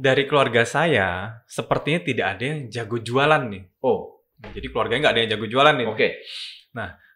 dari 0.00 0.24
keluarga 0.24 0.64
saya 0.64 1.38
sepertinya 1.44 2.00
tidak 2.00 2.26
ada 2.36 2.44
yang 2.48 2.60
jago 2.72 2.96
jualan 2.98 3.42
nih. 3.52 3.62
Oh, 3.84 4.24
Jadi 4.40 4.72
keluarganya 4.72 5.00
nggak 5.08 5.14
ada 5.14 5.20
yang 5.20 5.30
jago 5.36 5.46
jualan 5.46 5.74
nih. 5.76 5.86
oke. 5.86 6.08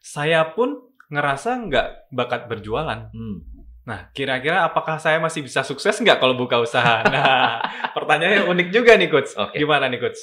Saya 0.04 0.52
pun 0.52 0.76
ngerasa 1.08 1.56
nggak 1.64 2.12
bakat 2.12 2.44
berjualan. 2.52 3.08
Hmm. 3.08 3.40
Nah, 3.84 4.08
kira-kira 4.16 4.64
apakah 4.64 4.96
saya 4.96 5.20
masih 5.20 5.44
bisa 5.44 5.60
sukses 5.64 5.96
nggak 6.00 6.20
kalau 6.20 6.36
buka 6.36 6.60
usaha? 6.60 7.00
Nah, 7.12 7.60
pertanyaannya 7.96 8.48
unik 8.48 8.68
juga 8.72 8.96
nih, 8.96 9.08
Coach. 9.12 9.32
Oke. 9.36 9.56
Gimana 9.60 9.88
nih, 9.88 10.00
Coach? 10.00 10.20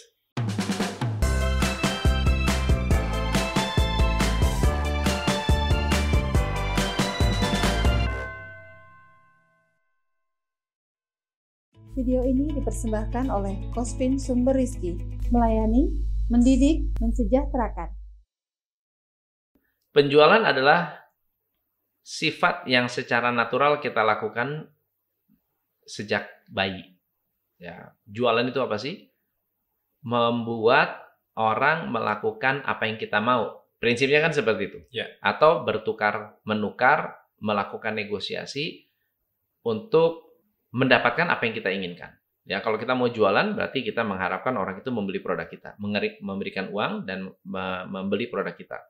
Video 11.92 12.24
ini 12.24 12.48
dipersembahkan 12.56 13.28
oleh 13.28 13.68
Kospin 13.76 14.16
Sumber 14.16 14.56
Rizki, 14.56 14.96
melayani, 15.28 15.92
mendidik, 16.32 16.88
mensejahterakan. 17.04 17.92
Penjualan 19.92 20.40
adalah 20.40 21.04
sifat 22.00 22.64
yang 22.72 22.88
secara 22.88 23.36
natural 23.36 23.84
kita 23.84 24.08
lakukan 24.08 24.72
sejak 25.84 26.32
bayi. 26.48 26.96
Ya, 27.60 27.92
jualan 28.08 28.48
itu 28.48 28.64
apa 28.64 28.80
sih? 28.80 29.12
Membuat 30.00 30.96
orang 31.36 31.92
melakukan 31.92 32.64
apa 32.64 32.88
yang 32.88 32.96
kita 32.96 33.20
mau. 33.20 33.68
Prinsipnya 33.84 34.24
kan 34.24 34.32
seperti 34.32 34.64
itu. 34.72 34.80
Ya. 34.96 35.12
Atau 35.20 35.68
bertukar 35.68 36.40
menukar, 36.48 37.20
melakukan 37.44 38.00
negosiasi 38.00 38.88
untuk 39.68 40.31
mendapatkan 40.72 41.28
apa 41.28 41.44
yang 41.48 41.56
kita 41.56 41.70
inginkan. 41.72 42.12
Ya, 42.42 42.58
kalau 42.66 42.82
kita 42.82 42.98
mau 42.98 43.06
jualan 43.06 43.54
berarti 43.54 43.86
kita 43.86 44.02
mengharapkan 44.02 44.58
orang 44.58 44.82
itu 44.82 44.90
membeli 44.90 45.22
produk 45.22 45.46
kita, 45.46 45.78
memberikan 46.26 46.74
uang 46.74 47.06
dan 47.06 47.30
me- 47.46 47.86
membeli 47.86 48.28
produk 48.28 48.58
kita. 48.58 48.82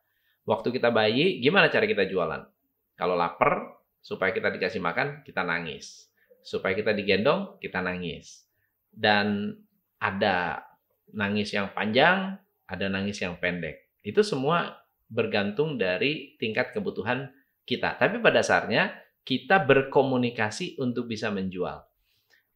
Waktu 0.47 0.71
kita 0.71 0.89
bayi, 0.89 1.43
gimana 1.43 1.67
cara 1.67 1.83
kita 1.85 2.07
jualan? 2.07 2.47
Kalau 2.95 3.13
lapar, 3.19 3.75
supaya 4.01 4.31
kita 4.33 4.49
dikasih 4.49 4.81
makan, 4.81 5.21
kita 5.21 5.43
nangis. 5.43 6.09
Supaya 6.41 6.73
kita 6.73 6.95
digendong, 6.95 7.59
kita 7.61 7.83
nangis. 7.83 8.47
Dan 8.89 9.53
ada 10.01 10.65
nangis 11.13 11.53
yang 11.53 11.69
panjang, 11.75 12.39
ada 12.65 12.85
nangis 12.87 13.19
yang 13.21 13.37
pendek. 13.37 13.91
Itu 14.01 14.25
semua 14.25 14.81
bergantung 15.11 15.75
dari 15.75 16.39
tingkat 16.39 16.71
kebutuhan 16.71 17.29
kita. 17.67 17.99
Tapi 17.99 18.23
pada 18.23 18.41
dasarnya, 18.41 18.95
kita 19.21 19.61
berkomunikasi 19.61 20.81
untuk 20.81 21.09
bisa 21.09 21.29
menjual. 21.29 21.85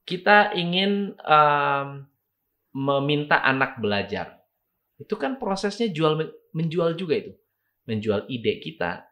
Kita 0.05 0.53
ingin 0.53 1.13
em, 1.17 1.88
meminta 2.75 3.41
anak 3.41 3.81
belajar. 3.81 4.41
Itu 4.99 5.17
kan 5.17 5.38
prosesnya 5.41 5.89
jual 5.89 6.19
menjual 6.55 6.95
juga 6.95 7.16
itu 7.19 7.33
menjual 7.85 8.25
ide 8.27 8.59
kita, 8.59 9.05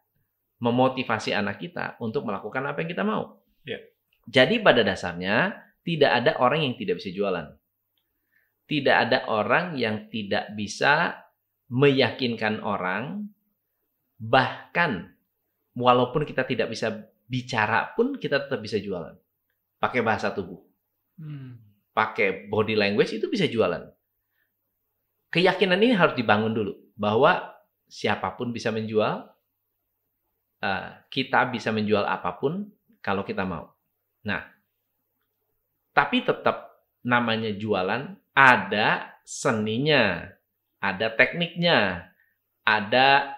memotivasi 0.60 1.32
anak 1.32 1.62
kita 1.62 1.96
untuk 2.02 2.26
melakukan 2.26 2.66
apa 2.66 2.82
yang 2.84 2.90
kita 2.90 3.06
mau. 3.06 3.40
Ya. 3.64 3.80
Jadi 4.28 4.60
pada 4.60 4.82
dasarnya 4.82 5.54
tidak 5.86 6.12
ada 6.12 6.32
orang 6.42 6.66
yang 6.66 6.76
tidak 6.76 7.00
bisa 7.00 7.10
jualan. 7.14 7.48
Tidak 8.64 8.96
ada 8.96 9.30
orang 9.30 9.78
yang 9.78 10.10
tidak 10.10 10.56
bisa 10.58 11.22
meyakinkan 11.70 12.64
orang, 12.64 13.28
bahkan 14.18 15.14
walaupun 15.76 16.24
kita 16.24 16.48
tidak 16.48 16.72
bisa 16.72 17.13
bicara 17.34 17.90
pun 17.98 18.22
kita 18.22 18.46
tetap 18.46 18.62
bisa 18.62 18.78
jualan. 18.78 19.18
Pakai 19.82 20.06
bahasa 20.06 20.30
tubuh, 20.30 20.62
pakai 21.98 22.46
body 22.46 22.78
language 22.78 23.18
itu 23.18 23.26
bisa 23.26 23.50
jualan. 23.50 23.90
Keyakinan 25.34 25.82
ini 25.82 25.98
harus 25.98 26.14
dibangun 26.14 26.54
dulu 26.54 26.78
bahwa 26.94 27.58
siapa 27.90 28.38
pun 28.38 28.54
bisa 28.54 28.70
menjual, 28.70 29.26
eh, 30.62 30.90
kita 31.10 31.50
bisa 31.50 31.74
menjual 31.74 32.06
apa 32.06 32.38
pun 32.38 32.70
kalau 33.02 33.26
kita 33.26 33.42
mau. 33.42 33.74
Nah, 34.30 34.46
tapi 35.90 36.22
tetap 36.22 36.86
namanya 37.02 37.50
jualan 37.50 38.14
ada 38.38 39.20
seninya, 39.26 40.22
ada 40.80 41.12
tekniknya, 41.18 42.08
ada 42.64 43.36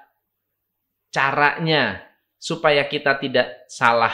caranya 1.09 2.05
supaya 2.45 2.85
kita 2.85 3.17
tidak 3.17 3.65
salah 3.65 4.13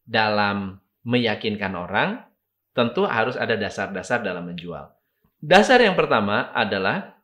dalam 0.00 0.80
meyakinkan 1.04 1.76
orang. 1.76 2.24
Tentu 2.72 3.04
harus 3.04 3.36
ada 3.36 3.58
dasar-dasar 3.58 4.24
dalam 4.24 4.48
menjual. 4.48 4.88
Dasar 5.36 5.82
yang 5.82 5.98
pertama 5.98 6.48
adalah 6.56 7.20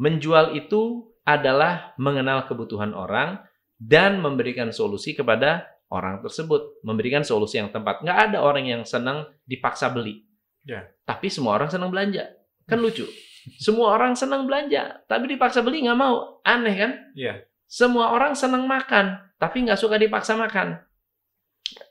menjual 0.00 0.58
itu 0.58 1.06
adalah 1.22 1.94
mengenal 2.00 2.48
kebutuhan 2.50 2.96
orang 2.96 3.44
dan 3.78 4.18
memberikan 4.18 4.74
solusi 4.74 5.14
kepada 5.14 5.68
orang 5.92 6.18
tersebut. 6.24 6.80
Memberikan 6.82 7.22
solusi 7.22 7.60
yang 7.60 7.70
tepat. 7.70 8.02
Nggak 8.02 8.18
ada 8.32 8.38
orang 8.42 8.66
yang 8.66 8.82
senang 8.88 9.28
dipaksa 9.44 9.92
beli. 9.92 10.24
Ya. 10.64 10.88
Tapi 11.04 11.28
semua 11.28 11.60
orang 11.60 11.68
senang 11.68 11.92
belanja. 11.92 12.32
Kan 12.64 12.80
lucu. 12.84 13.04
Semua 13.60 13.92
orang 13.92 14.16
senang 14.16 14.48
belanja, 14.48 15.04
tapi 15.04 15.28
dipaksa 15.36 15.60
beli 15.60 15.84
nggak 15.84 16.00
mau. 16.00 16.40
Aneh 16.48 16.72
kan? 16.72 16.92
Iya. 17.12 17.44
Semua 17.68 18.16
orang 18.16 18.32
senang 18.32 18.64
makan, 18.64 19.20
tapi 19.44 19.68
nggak 19.68 19.76
suka 19.76 20.00
dipaksa 20.00 20.40
makan. 20.40 20.80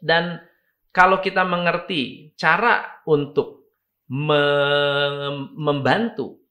Dan 0.02 0.41
kalau 0.90 1.22
kita 1.22 1.46
mengerti 1.46 2.34
cara 2.34 3.06
untuk 3.06 3.78
mem- 4.09 5.53
membantu 5.53 6.41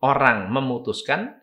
orang 0.00 0.48
memutuskan, 0.48 1.36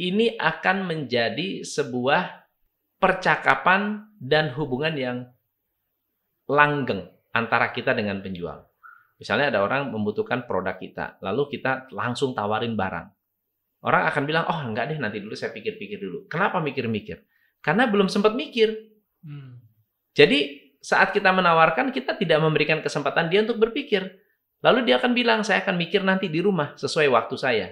ini 0.00 0.40
akan 0.40 0.88
menjadi 0.88 1.68
sebuah 1.68 2.48
percakapan 2.96 4.08
dan 4.16 4.56
hubungan 4.56 4.96
yang 4.96 5.18
langgeng 6.48 7.12
antara 7.36 7.76
kita 7.76 7.92
dengan 7.92 8.24
penjual. 8.24 8.72
Misalnya 9.20 9.52
ada 9.52 9.60
orang 9.60 9.92
membutuhkan 9.92 10.48
produk 10.48 10.80
kita, 10.80 11.20
lalu 11.20 11.60
kita 11.60 11.92
langsung 11.92 12.32
tawarin 12.32 12.72
barang. 12.72 13.06
Orang 13.84 14.08
akan 14.08 14.22
bilang, 14.24 14.48
oh 14.48 14.64
enggak 14.64 14.88
deh, 14.88 14.96
nanti 14.96 15.20
dulu 15.20 15.36
saya 15.36 15.52
pikir-pikir 15.52 16.00
dulu. 16.00 16.24
Kenapa 16.24 16.56
mikir-mikir? 16.64 17.31
Karena 17.62 17.86
belum 17.86 18.10
sempat 18.10 18.34
mikir. 18.34 18.74
Jadi 20.12 20.38
saat 20.82 21.14
kita 21.14 21.30
menawarkan, 21.30 21.94
kita 21.94 22.18
tidak 22.18 22.42
memberikan 22.42 22.82
kesempatan 22.82 23.30
dia 23.30 23.46
untuk 23.46 23.62
berpikir. 23.62 24.18
Lalu 24.62 24.90
dia 24.90 24.98
akan 24.98 25.14
bilang, 25.14 25.40
saya 25.46 25.62
akan 25.62 25.78
mikir 25.78 26.02
nanti 26.02 26.26
di 26.26 26.42
rumah 26.42 26.74
sesuai 26.74 27.06
waktu 27.06 27.34
saya. 27.38 27.70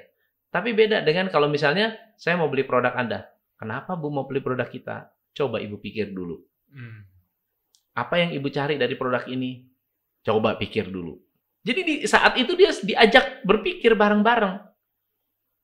Tapi 0.50 0.74
beda 0.74 1.02
dengan 1.02 1.30
kalau 1.30 1.46
misalnya 1.46 1.94
saya 2.14 2.38
mau 2.38 2.46
beli 2.50 2.66
produk 2.66 2.94
Anda. 2.94 3.26
Kenapa 3.58 3.98
Bu 3.98 4.10
mau 4.10 4.26
beli 4.26 4.42
produk 4.42 4.66
kita? 4.66 5.10
Coba 5.34 5.58
Ibu 5.62 5.78
pikir 5.78 6.10
dulu. 6.10 6.38
Apa 7.94 8.22
yang 8.22 8.30
Ibu 8.34 8.46
cari 8.50 8.78
dari 8.78 8.94
produk 8.94 9.26
ini? 9.26 9.66
Coba 10.22 10.54
pikir 10.58 10.90
dulu. 10.90 11.18
Jadi 11.60 11.80
di 11.82 11.94
saat 12.06 12.38
itu 12.38 12.54
dia 12.56 12.72
diajak 12.72 13.42
berpikir 13.42 13.94
bareng-bareng. 13.94 14.58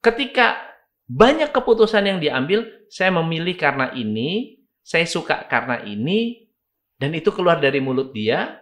Ketika 0.03 0.66
banyak 1.07 1.55
keputusan 1.55 2.03
yang 2.03 2.19
diambil, 2.19 2.67
saya 2.91 3.15
memilih 3.15 3.55
karena 3.55 3.95
ini, 3.95 4.59
saya 4.83 5.07
suka 5.07 5.47
karena 5.47 5.83
ini, 5.87 6.51
dan 6.99 7.15
itu 7.15 7.31
keluar 7.31 7.63
dari 7.63 7.79
mulut 7.79 8.11
dia, 8.11 8.59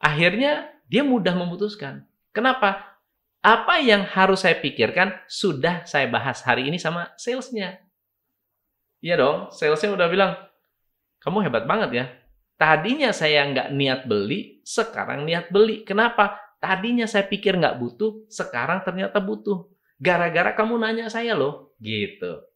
akhirnya 0.00 0.72
dia 0.88 1.04
mudah 1.04 1.36
memutuskan. 1.36 2.08
Kenapa? 2.32 2.96
Apa 3.44 3.78
yang 3.78 4.02
harus 4.02 4.42
saya 4.42 4.58
pikirkan 4.58 5.14
sudah 5.30 5.84
saya 5.86 6.10
bahas 6.10 6.42
hari 6.42 6.66
ini 6.66 6.80
sama 6.80 7.12
salesnya. 7.20 7.78
Iya 8.98 9.14
dong, 9.20 9.38
salesnya 9.54 9.94
udah 9.94 10.08
bilang, 10.10 10.32
kamu 11.22 11.46
hebat 11.46 11.64
banget 11.68 11.90
ya. 11.94 12.06
Tadinya 12.58 13.14
saya 13.14 13.46
nggak 13.46 13.70
niat 13.70 14.00
beli, 14.10 14.58
sekarang 14.66 15.22
niat 15.22 15.54
beli. 15.54 15.86
Kenapa? 15.86 16.34
Tadinya 16.58 17.06
saya 17.06 17.22
pikir 17.22 17.54
nggak 17.54 17.78
butuh, 17.78 18.26
sekarang 18.26 18.82
ternyata 18.82 19.22
butuh. 19.22 19.77
Gara-gara 19.98 20.54
kamu 20.54 20.78
nanya 20.78 21.10
saya 21.10 21.34
loh, 21.34 21.74
gitu. 21.82 22.46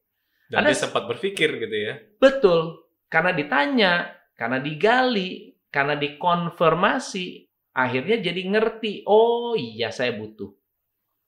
Dan 0.46 0.70
dia 0.70 0.78
sempat 0.78 1.10
berpikir 1.10 1.58
gitu 1.58 1.74
ya. 1.74 1.98
Betul. 2.22 2.86
Karena 3.10 3.34
ditanya, 3.34 4.14
karena 4.38 4.62
digali, 4.62 5.58
karena 5.66 5.98
dikonfirmasi, 5.98 7.26
akhirnya 7.74 8.22
jadi 8.22 8.42
ngerti, 8.46 9.02
oh 9.10 9.58
iya 9.58 9.90
saya 9.90 10.14
butuh. 10.14 10.54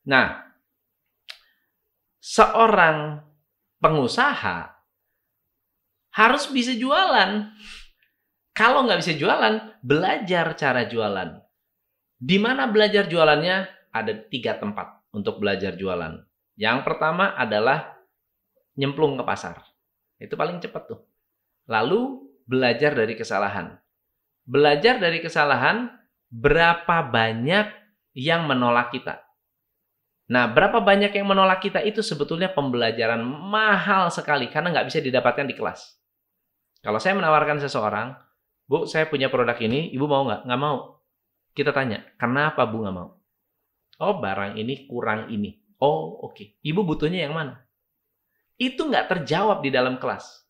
Nah, 0.06 0.38
seorang 2.22 3.26
pengusaha 3.82 4.70
harus 6.14 6.44
bisa 6.54 6.70
jualan. 6.78 7.50
Kalau 8.54 8.86
nggak 8.86 9.02
bisa 9.02 9.18
jualan, 9.18 9.82
belajar 9.82 10.54
cara 10.54 10.86
jualan. 10.86 11.42
Di 12.14 12.38
mana 12.38 12.70
belajar 12.70 13.10
jualannya? 13.10 13.90
Ada 13.90 14.26
tiga 14.30 14.58
tempat 14.58 14.93
untuk 15.14 15.38
belajar 15.38 15.78
jualan. 15.78 16.18
Yang 16.58 16.78
pertama 16.82 17.32
adalah 17.38 17.94
nyemplung 18.74 19.14
ke 19.14 19.22
pasar. 19.22 19.62
Itu 20.18 20.34
paling 20.34 20.58
cepat 20.58 20.90
tuh. 20.90 21.00
Lalu 21.70 22.26
belajar 22.44 22.92
dari 22.92 23.14
kesalahan. 23.14 23.78
Belajar 24.44 25.00
dari 25.00 25.22
kesalahan 25.22 25.88
berapa 26.28 27.06
banyak 27.08 27.70
yang 28.18 28.44
menolak 28.44 28.92
kita. 28.92 29.22
Nah, 30.24 30.48
berapa 30.48 30.80
banyak 30.80 31.12
yang 31.12 31.28
menolak 31.28 31.60
kita 31.60 31.84
itu 31.84 32.00
sebetulnya 32.00 32.48
pembelajaran 32.52 33.20
mahal 33.24 34.08
sekali 34.08 34.48
karena 34.48 34.72
nggak 34.72 34.88
bisa 34.88 34.98
didapatkan 35.04 35.44
di 35.44 35.54
kelas. 35.56 36.00
Kalau 36.80 37.00
saya 37.00 37.16
menawarkan 37.16 37.60
seseorang, 37.60 38.12
Bu, 38.64 38.88
saya 38.88 39.08
punya 39.08 39.28
produk 39.28 39.56
ini, 39.60 39.92
Ibu 39.92 40.04
mau 40.08 40.24
nggak? 40.24 40.48
Nggak 40.48 40.60
mau. 40.60 41.04
Kita 41.52 41.70
tanya, 41.76 42.00
kenapa 42.16 42.64
Bu 42.64 42.84
nggak 42.84 42.96
mau? 42.96 43.23
Oh, 44.02 44.18
barang 44.18 44.58
ini 44.58 44.90
kurang 44.90 45.30
ini. 45.30 45.54
Oh, 45.78 46.18
oke. 46.24 46.34
Okay. 46.34 46.46
Ibu 46.66 46.82
butuhnya 46.82 47.26
yang 47.28 47.34
mana? 47.34 47.62
Itu 48.58 48.86
nggak 48.86 49.10
terjawab 49.10 49.62
di 49.62 49.70
dalam 49.70 49.98
kelas. 49.98 50.46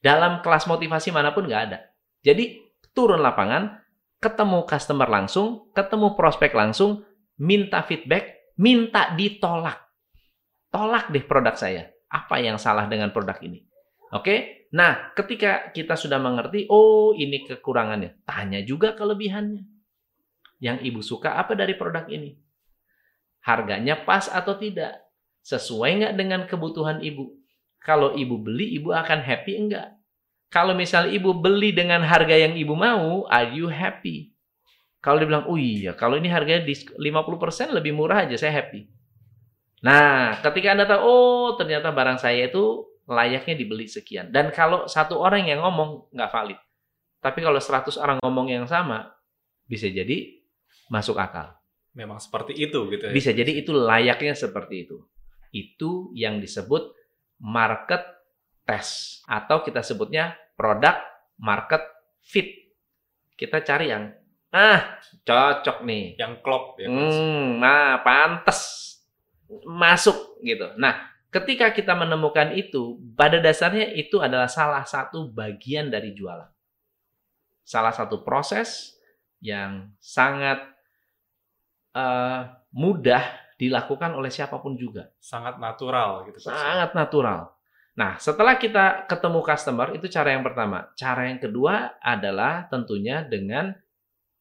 Dalam 0.00 0.40
kelas 0.40 0.64
motivasi 0.64 1.12
mana 1.12 1.32
pun 1.36 1.44
nggak 1.44 1.62
ada. 1.68 1.78
Jadi, 2.24 2.56
turun 2.96 3.20
lapangan, 3.20 3.80
ketemu 4.20 4.64
customer 4.64 5.08
langsung, 5.08 5.72
ketemu 5.76 6.16
prospek 6.16 6.52
langsung, 6.56 7.04
minta 7.40 7.84
feedback, 7.84 8.52
minta 8.56 9.12
ditolak. 9.16 9.80
Tolak 10.72 11.08
deh 11.12 11.24
produk 11.24 11.56
saya. 11.56 11.88
Apa 12.08 12.40
yang 12.40 12.56
salah 12.56 12.88
dengan 12.88 13.12
produk 13.12 13.36
ini? 13.44 13.64
Oke? 14.12 14.68
Nah, 14.70 15.14
ketika 15.18 15.74
kita 15.74 15.98
sudah 15.98 16.22
mengerti, 16.22 16.66
oh 16.70 17.12
ini 17.16 17.42
kekurangannya. 17.42 18.22
Tanya 18.22 18.62
juga 18.62 18.94
kelebihannya. 18.94 19.66
Yang 20.60 20.78
ibu 20.86 21.00
suka 21.02 21.40
apa 21.40 21.56
dari 21.56 21.74
produk 21.74 22.06
ini? 22.06 22.49
Harganya 23.40 23.96
pas 24.04 24.28
atau 24.28 24.56
tidak? 24.56 25.00
Sesuai 25.40 26.04
nggak 26.04 26.14
dengan 26.16 26.40
kebutuhan 26.44 27.00
ibu? 27.00 27.32
Kalau 27.80 28.12
ibu 28.12 28.36
beli, 28.36 28.76
ibu 28.76 28.92
akan 28.92 29.24
happy 29.24 29.52
enggak? 29.56 29.96
Kalau 30.52 30.76
misalnya 30.76 31.14
ibu 31.14 31.32
beli 31.32 31.72
dengan 31.72 32.04
harga 32.04 32.36
yang 32.36 32.58
ibu 32.58 32.76
mau, 32.76 33.24
are 33.30 33.54
you 33.54 33.70
happy? 33.70 34.34
Kalau 35.00 35.16
dia 35.16 35.28
bilang, 35.30 35.48
oh 35.48 35.56
iya, 35.56 35.96
kalau 35.96 36.20
ini 36.20 36.28
harganya 36.28 36.66
di 36.66 36.76
50% 36.76 37.72
lebih 37.72 37.96
murah 37.96 38.28
aja, 38.28 38.36
saya 38.36 38.60
happy. 38.60 38.84
Nah, 39.80 40.36
ketika 40.44 40.76
Anda 40.76 40.84
tahu, 40.84 41.00
oh 41.00 41.48
ternyata 41.56 41.88
barang 41.88 42.20
saya 42.20 42.52
itu 42.52 42.84
layaknya 43.08 43.56
dibeli 43.56 43.88
sekian. 43.88 44.28
Dan 44.28 44.52
kalau 44.52 44.84
satu 44.84 45.16
orang 45.16 45.48
yang 45.48 45.64
ngomong, 45.64 46.12
nggak 46.12 46.28
valid. 46.28 46.58
Tapi 47.20 47.38
kalau 47.40 47.56
100 47.56 47.96
orang 47.96 48.16
ngomong 48.20 48.52
yang 48.52 48.66
sama, 48.68 49.08
bisa 49.64 49.88
jadi 49.88 50.40
masuk 50.92 51.16
akal. 51.16 51.59
Memang 51.94 52.22
seperti 52.22 52.54
itu 52.54 52.86
gitu 52.90 53.10
ya? 53.10 53.12
Bisa 53.12 53.30
jadi 53.34 53.50
itu 53.50 53.74
layaknya 53.74 54.34
seperti 54.38 54.86
itu. 54.86 55.02
Itu 55.50 56.14
yang 56.14 56.38
disebut 56.38 56.94
market 57.42 58.02
test. 58.62 59.26
Atau 59.26 59.66
kita 59.66 59.82
sebutnya 59.82 60.38
product 60.54 61.00
market 61.42 61.82
fit. 62.22 62.70
Kita 63.34 63.64
cari 63.64 63.90
yang 63.90 64.04
Ah, 64.50 64.98
cocok 65.22 65.86
nih. 65.86 66.18
Yang 66.18 66.42
klop 66.42 66.74
ya. 66.82 66.90
Hmm, 66.90 67.62
nah, 67.62 68.02
pantes 68.02 68.90
masuk 69.62 70.42
gitu. 70.42 70.74
Nah, 70.74 71.06
ketika 71.30 71.70
kita 71.70 71.94
menemukan 71.94 72.50
itu, 72.54 72.98
pada 73.14 73.38
dasarnya 73.38 73.94
itu 73.94 74.18
adalah 74.18 74.50
salah 74.50 74.82
satu 74.82 75.30
bagian 75.30 75.86
dari 75.86 76.10
jualan. 76.14 76.50
Salah 77.62 77.94
satu 77.94 78.26
proses 78.26 78.98
yang 79.38 79.94
sangat 80.02 80.66
uh, 81.94 82.40
mudah 82.70 83.22
dilakukan 83.60 84.16
oleh 84.16 84.32
siapa 84.32 84.56
pun 84.58 84.78
juga. 84.78 85.12
Sangat 85.20 85.60
natural 85.60 86.24
gitu. 86.30 86.48
Sangat 86.48 86.96
natural. 86.96 87.52
Nah, 87.98 88.16
setelah 88.16 88.56
kita 88.56 89.04
ketemu 89.04 89.44
customer, 89.44 89.92
itu 89.92 90.08
cara 90.08 90.32
yang 90.32 90.40
pertama. 90.40 90.88
Cara 90.96 91.28
yang 91.28 91.36
kedua 91.36 92.00
adalah 92.00 92.64
tentunya 92.72 93.20
dengan 93.26 93.76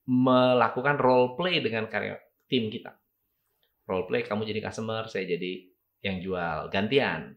melakukan 0.07 0.95
role 0.95 1.35
play 1.35 1.59
dengan 1.59 1.91
karya 1.91 2.15
tim 2.47 2.71
kita. 2.71 2.95
Role 3.83 4.07
play 4.07 4.23
kamu 4.23 4.47
jadi 4.47 4.61
customer, 4.63 5.09
saya 5.11 5.27
jadi 5.27 5.67
yang 6.05 6.23
jual, 6.23 6.71
gantian. 6.71 7.35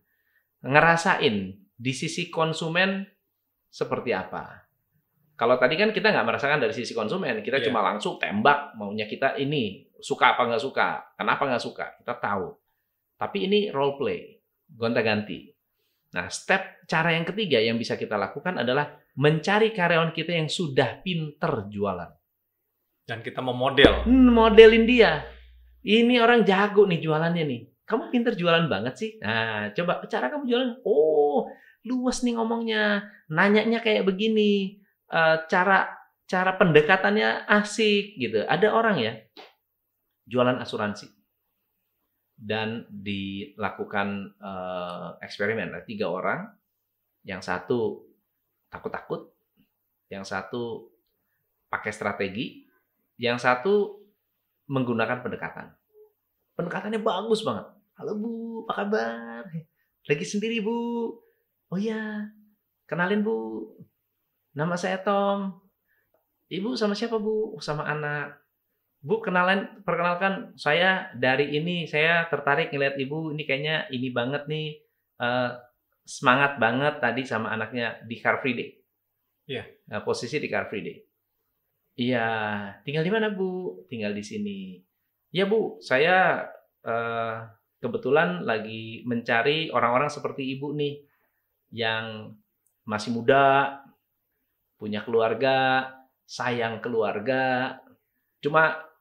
Ngerasain 0.62 1.58
di 1.75 1.93
sisi 1.93 2.31
konsumen 2.31 3.03
seperti 3.67 4.15
apa. 4.15 4.62
Kalau 5.35 5.58
tadi 5.58 5.75
kan 5.75 5.91
kita 5.91 6.15
nggak 6.15 6.29
merasakan 6.29 6.62
dari 6.62 6.70
sisi 6.70 6.94
konsumen, 6.94 7.43
kita 7.43 7.58
yeah. 7.58 7.67
cuma 7.67 7.82
langsung 7.82 8.20
tembak 8.23 8.79
maunya 8.79 9.11
kita 9.11 9.35
ini 9.43 9.91
suka 10.03 10.35
apa 10.35 10.51
nggak 10.51 10.63
suka, 10.63 11.15
kenapa 11.15 11.47
nggak 11.47 11.63
suka, 11.63 11.87
kita 12.03 12.19
tahu. 12.19 12.51
Tapi 13.17 13.39
ini 13.47 13.71
role 13.71 13.95
play, 13.95 14.21
gonta-ganti. 14.67 15.55
Nah, 16.13 16.29
step 16.29 16.85
cara 16.85 17.15
yang 17.15 17.25
ketiga 17.25 17.63
yang 17.63 17.79
bisa 17.81 17.97
kita 17.97 18.19
lakukan 18.19 18.61
adalah 18.61 18.99
mencari 19.17 19.73
karyawan 19.73 20.13
kita 20.13 20.35
yang 20.35 20.51
sudah 20.51 21.01
pinter 21.01 21.71
jualan. 21.71 22.11
Dan 23.07 23.23
kita 23.23 23.41
mau 23.41 23.57
model. 23.57 24.05
Hmm, 24.05 24.29
modelin 24.35 24.85
dia. 24.85 25.25
Ini 25.83 26.21
orang 26.21 26.45
jago 26.45 26.85
nih 26.85 27.01
jualannya 27.01 27.45
nih. 27.47 27.61
Kamu 27.87 28.13
pinter 28.13 28.35
jualan 28.37 28.69
banget 28.69 28.95
sih. 28.99 29.11
Nah, 29.23 29.73
coba 29.73 30.05
cara 30.07 30.29
kamu 30.29 30.45
jualan. 30.47 30.71
Oh, 30.85 31.49
luas 31.87 32.21
nih 32.27 32.37
ngomongnya. 32.37 33.09
Nanyanya 33.33 33.81
kayak 33.81 34.07
begini. 34.07 34.83
Uh, 35.09 35.45
cara 35.49 36.03
cara 36.29 36.57
pendekatannya 36.57 37.49
asik 37.49 38.17
gitu. 38.17 38.45
Ada 38.49 38.73
orang 38.73 38.97
ya 39.01 39.13
jualan 40.27 40.59
asuransi 40.63 41.11
dan 42.39 42.87
dilakukan 42.91 44.35
uh, 44.43 45.19
eksperimen 45.23 45.75
tiga 45.87 46.11
orang. 46.11 46.51
Yang 47.23 47.55
satu 47.55 47.81
takut-takut, 48.67 49.31
yang 50.11 50.27
satu 50.27 50.91
pakai 51.71 51.95
strategi, 51.95 52.67
yang 53.15 53.39
satu 53.39 54.03
menggunakan 54.67 55.23
pendekatan. 55.23 55.71
Pendekatannya 56.59 56.99
bagus 56.99 57.47
banget. 57.47 57.71
Halo 57.95 58.19
Bu, 58.19 58.33
apa 58.67 58.83
kabar? 58.83 59.43
Lagi 60.11 60.27
sendiri 60.27 60.59
Bu? 60.59 61.15
Oh 61.71 61.79
ya, 61.79 62.27
kenalin 62.91 63.23
Bu. 63.23 63.71
Nama 64.59 64.75
saya 64.75 64.99
Tom. 64.99 65.63
Ibu 66.51 66.75
sama 66.75 66.99
siapa 66.99 67.23
Bu? 67.23 67.55
Sama 67.63 67.87
anak. 67.87 68.42
Bu 69.03 69.19
kenalan, 69.19 69.83
perkenalkan 69.83 70.55
saya 70.55 71.11
dari 71.19 71.59
ini. 71.59 71.91
Saya 71.91 72.31
tertarik 72.31 72.71
ngeliat 72.71 72.95
Ibu. 72.95 73.35
Ini 73.35 73.43
kayaknya 73.43 73.77
ini 73.91 74.09
banget 74.15 74.47
nih. 74.47 74.79
Uh, 75.19 75.59
semangat 76.03 76.59
banget 76.59 76.99
tadi 76.99 77.23
sama 77.27 77.51
anaknya 77.51 77.99
di 78.07 78.19
Car 78.23 78.39
Free 78.43 78.55
Day. 78.55 78.71
Iya. 79.51 79.63
Yeah. 79.63 79.67
Nah, 79.91 80.01
posisi 80.07 80.39
di 80.39 80.47
Car 80.47 80.71
Free 80.71 80.87
Day. 80.87 80.99
Iya, 81.93 82.29
tinggal 82.89 83.05
di 83.05 83.13
mana 83.13 83.29
Bu? 83.29 83.85
Tinggal 83.91 84.17
di 84.17 84.25
sini. 84.25 84.81
Ya 85.29 85.45
Bu, 85.45 85.77
saya 85.85 86.47
uh, 86.87 87.37
kebetulan 87.82 88.47
lagi 88.47 89.05
mencari 89.05 89.69
orang-orang 89.69 90.09
seperti 90.09 90.56
Ibu 90.56 90.73
nih 90.79 90.94
yang 91.75 92.32
masih 92.89 93.13
muda, 93.13 93.81
punya 94.81 95.05
keluarga, 95.05 95.91
sayang 96.25 96.81
keluarga. 96.81 97.77
Cuma 98.41 98.92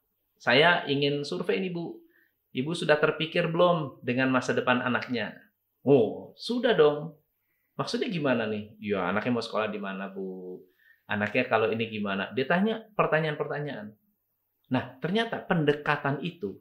saya 0.41 0.89
ingin 0.89 1.21
survei 1.21 1.62
nih 1.62 1.69
Bu. 1.69 2.01
Ibu 2.51 2.74
sudah 2.74 2.98
terpikir 2.98 3.45
belum 3.48 4.01
dengan 4.01 4.33
masa 4.33 4.57
depan 4.57 4.81
anaknya? 4.81 5.38
Oh, 5.86 6.33
sudah 6.33 6.74
dong. 6.74 7.13
Maksudnya 7.77 8.10
gimana 8.10 8.50
nih? 8.50 8.74
Ya, 8.81 9.05
anaknya 9.07 9.38
mau 9.38 9.45
sekolah 9.45 9.69
di 9.69 9.77
mana, 9.77 10.10
Bu? 10.10 10.57
Anaknya 11.05 11.45
kalau 11.45 11.69
ini 11.69 11.88
gimana? 11.88 12.33
Dia 12.33 12.50
tanya 12.50 12.81
pertanyaan-pertanyaan. 12.98 13.93
Nah, 14.74 14.83
ternyata 14.98 15.45
pendekatan 15.45 16.19
itu 16.25 16.57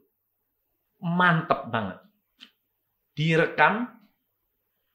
mantep 1.01 1.67
banget. 1.73 1.99
Direkam, 3.17 3.89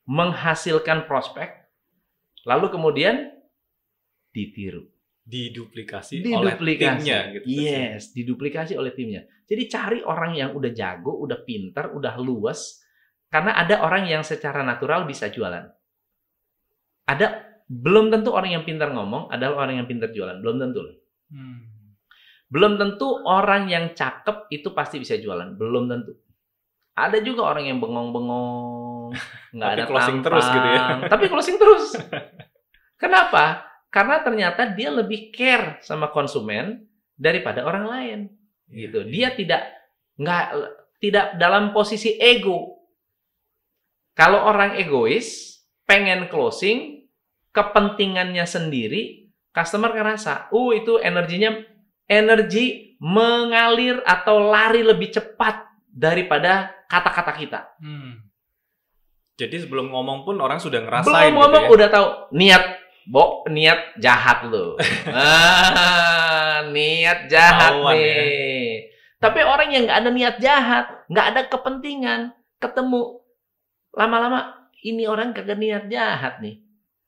menghasilkan 0.07 1.05
prospek, 1.11 1.53
lalu 2.47 2.71
kemudian 2.71 3.35
ditiru. 4.31 4.89
Diduplikasi, 5.27 6.23
diduplikasi. 6.23 6.63
oleh 6.63 6.75
timnya. 6.79 7.19
Gitu, 7.35 7.45
yes, 7.51 8.15
diduplikasi 8.15 8.73
oleh 8.79 8.95
timnya. 8.95 9.27
Jadi 9.43 9.63
cari 9.67 9.99
orang 10.07 10.39
yang 10.39 10.55
udah 10.55 10.71
jago, 10.71 11.19
udah 11.19 11.43
pintar, 11.43 11.91
udah 11.91 12.15
luas. 12.23 12.79
Karena 13.27 13.59
ada 13.59 13.83
orang 13.83 14.07
yang 14.07 14.23
secara 14.23 14.63
natural 14.63 15.03
bisa 15.03 15.27
jualan. 15.27 15.67
Ada 17.11 17.27
belum 17.67 18.15
tentu 18.15 18.31
orang 18.31 18.55
yang 18.55 18.63
pintar 18.63 18.95
ngomong 18.95 19.27
adalah 19.35 19.67
orang 19.67 19.83
yang 19.83 19.91
pintar 19.91 20.15
jualan. 20.15 20.39
Belum 20.39 20.63
tentu. 20.63 20.87
Hmm. 21.35 21.91
Belum 22.47 22.79
tentu 22.79 23.27
orang 23.27 23.67
yang 23.67 23.99
cakep 23.99 24.47
itu 24.55 24.71
pasti 24.71 25.03
bisa 25.03 25.19
jualan. 25.19 25.59
Belum 25.59 25.91
tentu. 25.91 26.15
Ada 26.95 27.19
juga 27.21 27.51
orang 27.51 27.67
yang 27.67 27.83
bengong-bengong, 27.83 29.11
nggak 29.59 29.71
ada 29.75 29.85
closing 29.85 30.23
tampang, 30.23 30.27
terus 30.31 30.47
gitu 30.49 30.69
ya. 30.71 30.81
Tapi 31.11 31.25
closing 31.27 31.57
terus. 31.59 31.85
Kenapa? 33.03 33.76
Karena 33.97 34.21
ternyata 34.21 34.77
dia 34.77 34.93
lebih 34.93 35.33
care 35.33 35.81
sama 35.81 36.13
konsumen 36.13 36.85
daripada 37.17 37.65
orang 37.65 37.85
lain. 37.89 38.19
Iya, 38.69 38.93
gitu. 38.93 38.99
Iya. 39.01 39.09
Dia 39.09 39.29
tidak 39.33 39.63
nggak 40.21 40.47
tidak 41.01 41.27
dalam 41.41 41.73
posisi 41.73 42.21
ego. 42.21 42.77
Kalau 44.13 44.45
orang 44.45 44.77
egois 44.77 45.57
pengen 45.89 46.29
closing 46.29 47.09
kepentingannya 47.57 48.45
sendiri, 48.45 49.33
customer 49.57 49.97
ngerasa, 49.97 50.53
oh 50.53 50.77
itu 50.77 51.01
energinya 51.01 51.57
energi 52.05 53.01
mengalir 53.01 54.05
atau 54.05 54.45
lari 54.45 54.85
lebih 54.85 55.09
cepat 55.09 55.73
daripada 55.89 56.69
kata-kata 56.85 57.33
kita. 57.33 57.61
Hmm. 57.81 58.29
Jadi 59.41 59.65
sebelum 59.65 59.89
ngomong 59.89 60.29
pun 60.29 60.37
orang 60.41 60.61
sudah 60.61 60.85
ngerasain 60.85 61.09
Belum 61.09 61.33
gitu 61.33 61.37
ngomong 61.41 61.65
ya. 61.65 61.73
udah 61.73 61.89
tahu 61.93 62.07
niat 62.37 62.65
Bo, 63.07 63.47
niat 63.47 63.95
jahat 64.03 64.51
lu. 64.51 64.75
ah, 65.15 66.67
niat 66.75 67.31
jahat 67.31 67.79
Ketahuan 67.79 67.95
ya. 67.95 68.03
nih. 68.03 68.71
Tapi 69.23 69.41
orang 69.47 69.69
yang 69.71 69.83
nggak 69.87 69.99
ada 70.03 70.11
niat 70.11 70.37
jahat, 70.43 70.85
nggak 71.07 71.27
ada 71.31 71.41
kepentingan, 71.47 72.21
ketemu 72.59 73.23
lama-lama 73.95 74.59
ini 74.83 75.07
orang 75.07 75.31
kagak 75.31 75.57
niat 75.57 75.87
jahat 75.87 76.43
nih. 76.43 76.59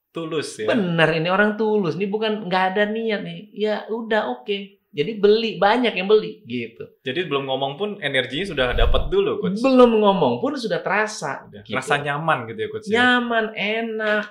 tulus 0.09 0.57
ya. 0.59 0.71
Bener 0.71 1.11
ini 1.19 1.29
orang 1.29 1.59
tulus, 1.59 1.95
nih 1.99 2.09
bukan 2.09 2.47
nggak 2.47 2.65
ada 2.75 2.89
niat 2.89 3.21
nih. 3.27 3.41
Ya 3.55 3.85
udah 3.91 4.31
oke. 4.39 4.79
Jadi 4.89 5.21
beli 5.21 5.61
banyak 5.61 5.93
yang 5.93 6.09
beli 6.09 6.43
gitu. 6.49 6.89
Jadi 7.05 7.29
belum 7.29 7.45
ngomong 7.45 7.73
pun 7.77 7.91
energinya 8.01 8.47
sudah 8.55 8.67
dapat 8.73 9.13
dulu 9.13 9.43
coach. 9.43 9.61
Belum 9.61 10.01
ngomong 10.01 10.41
pun 10.41 10.57
sudah 10.57 10.81
terasa. 10.81 11.45
Udah, 11.45 11.61
gitu. 11.61 11.77
Rasa 11.77 12.01
nyaman 12.01 12.49
gitu 12.49 12.59
ya 12.65 12.69
coach. 12.73 12.87
ya. 12.89 12.93
nyaman, 12.97 13.53
enak, 13.53 14.27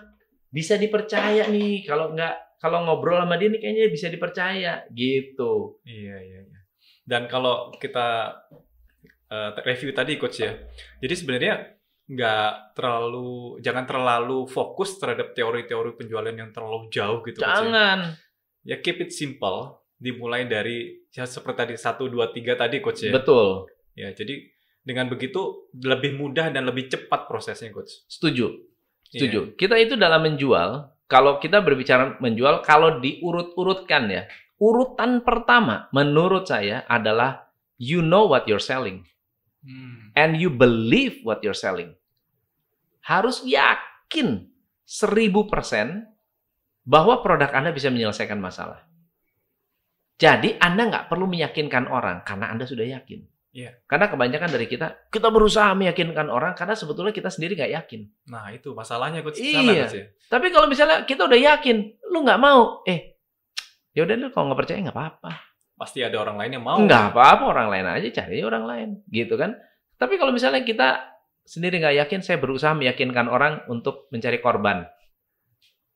bisa 0.51 0.79
dipercaya 0.79 1.47
nih. 1.47 1.83
Kalau 1.83 2.13
nggak 2.15 2.57
kalau 2.57 2.89
ngobrol 2.89 3.21
sama 3.21 3.37
dia 3.37 3.53
nih 3.53 3.61
kayaknya 3.61 3.85
bisa 3.93 4.07
dipercaya 4.09 4.73
gitu. 4.91 5.77
Iya 5.85 6.17
iya 6.17 6.39
iya. 6.41 6.61
Dan 7.07 7.29
kalau 7.29 7.71
kita 7.77 8.33
eh, 9.29 9.49
review 9.63 9.93
tadi 9.93 10.17
coach 10.17 10.41
ya. 10.41 10.57
Jadi 10.99 11.13
sebenarnya 11.13 11.55
nggak 12.07 12.71
terlalu 12.71 13.59
jangan 13.59 13.83
terlalu 13.83 14.47
fokus 14.47 14.95
terhadap 14.95 15.35
teori-teori 15.35 15.99
penjualan 15.99 16.31
yang 16.31 16.55
terlalu 16.55 16.87
jauh 16.89 17.21
gitu 17.23 17.43
coach 17.43 17.47
ya. 17.47 17.61
Jangan. 17.63 17.99
Ya 18.67 18.75
keep 18.81 18.99
it 19.03 19.13
simple. 19.13 19.85
Dimulai 19.97 20.45
dari 20.45 21.07
ya 21.09 21.25
seperti 21.25 21.57
tadi 21.57 21.73
satu 21.77 22.05
dua 22.09 22.29
tiga 22.33 22.57
tadi 22.57 22.81
coach 22.81 23.05
ya. 23.05 23.13
Betul. 23.13 23.69
Ya 23.97 24.13
jadi 24.13 24.49
dengan 24.87 25.11
begitu 25.11 25.67
lebih 25.75 26.15
mudah 26.15 26.47
dan 26.47 26.63
lebih 26.63 26.87
cepat 26.87 27.27
prosesnya 27.27 27.69
coach. 27.75 28.07
Setuju. 28.07 28.76
Setuju. 29.11 29.55
Kita 29.55 29.79
itu 29.79 29.95
dalam 29.95 30.23
menjual, 30.23 30.91
kalau 31.07 31.39
kita 31.39 31.63
berbicara 31.63 32.19
menjual, 32.19 32.65
kalau 32.67 32.99
diurut-urutkan 32.99 34.11
ya, 34.11 34.27
urutan 34.59 35.23
pertama 35.23 35.87
menurut 35.95 36.49
saya 36.49 36.83
adalah 36.89 37.47
you 37.77 38.03
know 38.03 38.27
what 38.27 38.43
you're 38.49 38.63
selling 38.63 39.05
Hmm. 39.67 40.15
and 40.15 40.39
you 40.39 40.47
believe 40.47 41.19
what 41.27 41.43
you're 41.43 41.57
selling. 41.57 41.91
Harus 43.03 43.43
yakin 43.43 44.47
1000% 44.87 46.07
bahwa 46.87 47.19
produk 47.19 47.51
Anda 47.51 47.75
bisa 47.75 47.91
menyelesaikan 47.91 48.39
masalah. 48.39 48.87
Jadi 50.15 50.55
Anda 50.63 50.87
nggak 50.87 51.07
perlu 51.11 51.27
meyakinkan 51.27 51.91
orang 51.91 52.23
karena 52.23 52.47
Anda 52.47 52.63
sudah 52.63 52.87
yakin. 52.87 53.27
Iya. 53.57 53.73
Karena 53.89 54.05
kebanyakan 54.05 54.53
dari 54.53 54.69
kita, 54.69 55.09
kita 55.09 55.33
berusaha 55.33 55.73
meyakinkan 55.73 56.29
orang 56.29 56.53
karena 56.53 56.77
sebetulnya 56.77 57.09
kita 57.09 57.33
sendiri 57.33 57.57
nggak 57.57 57.73
yakin. 57.73 58.05
Nah 58.29 58.53
itu 58.53 58.77
masalahnya 58.77 59.25
coach. 59.25 59.41
Iya. 59.41 59.57
Sana, 59.57 59.71
coach 59.73 59.97
ya. 59.97 60.05
Tapi 60.29 60.47
kalau 60.53 60.69
misalnya 60.69 61.09
kita 61.09 61.25
udah 61.25 61.39
yakin, 61.41 61.77
lu 62.13 62.21
nggak 62.21 62.37
mau, 62.37 62.85
eh, 62.85 63.17
ya 63.97 64.05
udah 64.05 64.13
lu 64.13 64.29
kalau 64.29 64.53
nggak 64.53 64.59
percaya 64.61 64.77
nggak 64.85 64.93
apa-apa. 64.93 65.33
Pasti 65.73 66.05
ada 66.05 66.21
orang 66.21 66.37
lain 66.37 66.51
yang 66.53 66.65
mau. 66.69 66.77
Nggak 66.77 67.17
apa-apa 67.17 67.43
orang 67.49 67.67
lain 67.73 67.85
aja 67.89 68.21
cari 68.21 68.45
orang 68.45 68.63
lain, 68.69 68.89
gitu 69.09 69.33
kan? 69.41 69.57
Tapi 69.97 70.21
kalau 70.21 70.29
misalnya 70.29 70.61
kita 70.61 71.17
sendiri 71.41 71.81
nggak 71.81 71.97
yakin, 72.05 72.21
saya 72.21 72.37
berusaha 72.37 72.77
meyakinkan 72.77 73.25
orang 73.25 73.65
untuk 73.73 74.05
mencari 74.13 74.37
korban 74.37 74.85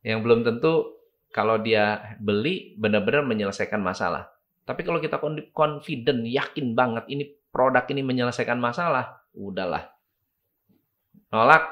yang 0.01 0.25
belum 0.25 0.41
tentu 0.41 0.97
kalau 1.29 1.61
dia 1.61 2.17
beli 2.17 2.73
benar-benar 2.81 3.21
menyelesaikan 3.21 3.77
masalah. 3.77 4.33
Tapi 4.65 4.81
kalau 4.81 4.97
kita 4.97 5.21
con- 5.21 5.49
confident, 5.53 6.25
yakin 6.25 6.73
banget 6.73 7.05
ini 7.05 7.37
produk 7.51 7.83
ini 7.91 8.01
menyelesaikan 8.01 8.57
masalah, 8.57 9.21
udahlah. 9.35 9.91
Nolak 11.31 11.63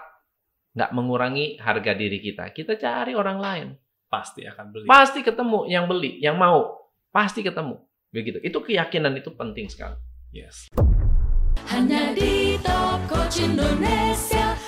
nggak 0.76 0.92
mengurangi 0.92 1.58
harga 1.60 1.96
diri 1.96 2.20
kita. 2.20 2.52
Kita 2.52 2.76
cari 2.76 3.16
orang 3.16 3.40
lain. 3.40 3.68
Pasti 4.12 4.44
akan 4.44 4.66
beli. 4.70 4.86
Pasti 4.86 5.24
ketemu 5.24 5.66
yang 5.72 5.88
beli, 5.88 6.20
yang 6.20 6.36
mau. 6.36 6.92
Pasti 7.10 7.42
ketemu. 7.42 7.80
Begitu. 8.12 8.44
Itu 8.44 8.60
keyakinan 8.60 9.16
itu 9.16 9.32
penting 9.34 9.72
sekali. 9.72 9.96
Yes. 10.36 10.68
Hanya 11.72 12.12
di 12.12 12.60
Top 12.60 13.02
Coach 13.08 13.40
Indonesia. 13.42 14.59